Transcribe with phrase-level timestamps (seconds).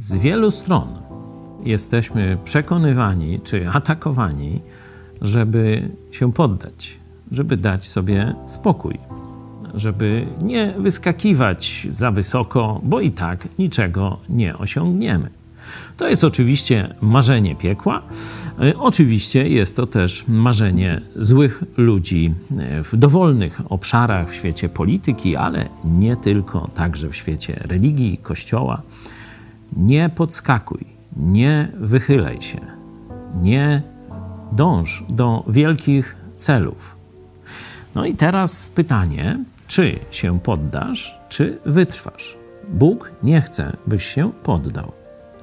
[0.00, 0.88] Z wielu stron
[1.64, 4.60] jesteśmy przekonywani czy atakowani,
[5.22, 6.98] żeby się poddać,
[7.32, 8.98] żeby dać sobie spokój,
[9.74, 15.30] żeby nie wyskakiwać za wysoko, bo i tak niczego nie osiągniemy.
[15.96, 18.02] To jest oczywiście marzenie piekła.
[18.60, 25.36] E, Oczywiście jest to też marzenie złych ludzi e, w dowolnych obszarach w świecie polityki,
[25.36, 28.82] ale nie tylko, także w świecie religii, kościoła.
[29.76, 32.60] Nie podskakuj, nie wychylaj się,
[33.42, 33.82] nie
[34.52, 36.96] dąż do wielkich celów.
[37.94, 42.36] No i teraz pytanie, czy się poddasz, czy wytrwasz?
[42.68, 44.92] Bóg nie chce, byś się poddał.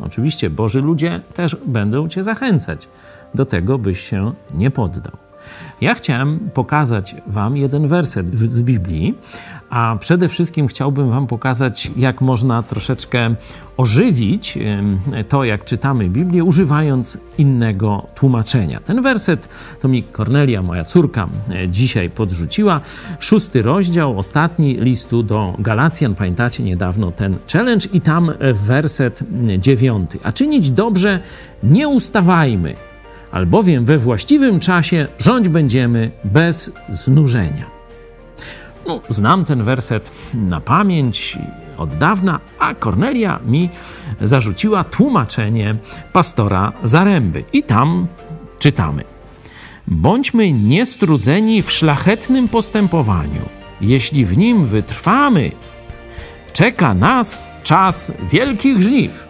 [0.00, 2.88] Oczywiście Boży ludzie też będą cię zachęcać
[3.34, 5.16] do tego, byś się nie poddał.
[5.80, 9.14] Ja chciałem pokazać Wam jeden werset z Biblii,
[9.72, 13.34] a przede wszystkim chciałbym Wam pokazać, jak można troszeczkę
[13.76, 14.58] ożywić
[15.28, 18.80] to, jak czytamy Biblię, używając innego tłumaczenia.
[18.80, 19.48] Ten werset
[19.80, 21.28] to mi Kornelia, moja córka,
[21.68, 22.80] dzisiaj podrzuciła.
[23.18, 26.14] Szósty rozdział, ostatni listu do Galacjan.
[26.14, 29.20] Pamiętacie niedawno ten challenge i tam werset
[29.58, 30.18] dziewiąty.
[30.22, 31.20] A czynić dobrze
[31.62, 32.74] nie ustawajmy,
[33.30, 37.81] albowiem we właściwym czasie rządź będziemy bez znużenia.
[38.86, 41.38] No, znam ten werset na pamięć
[41.78, 43.70] od dawna, a Kornelia mi
[44.20, 45.76] zarzuciła tłumaczenie
[46.12, 47.44] pastora Zaręby.
[47.52, 48.06] I tam
[48.58, 49.04] czytamy:
[49.86, 53.48] Bądźmy niestrudzeni w szlachetnym postępowaniu.
[53.80, 55.50] Jeśli w nim wytrwamy,
[56.52, 59.28] czeka nas czas wielkich żniw.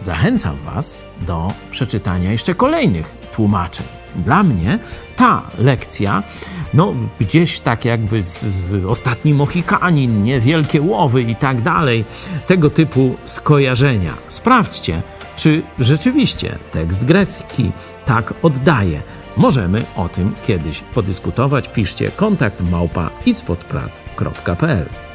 [0.00, 4.01] Zachęcam Was do przeczytania jeszcze kolejnych tłumaczeń.
[4.16, 4.78] Dla mnie
[5.16, 6.22] ta lekcja,
[6.74, 10.40] no gdzieś tak jakby z, z ostatni Mohikanin, nie?
[10.40, 12.04] Wielkie łowy i tak dalej,
[12.46, 14.14] tego typu skojarzenia.
[14.28, 15.02] Sprawdźcie,
[15.36, 17.70] czy rzeczywiście tekst grecki
[18.06, 19.02] tak oddaje.
[19.36, 21.68] Możemy o tym kiedyś podyskutować.
[21.68, 25.11] Piszcie kontakt małpa itspodprat.pl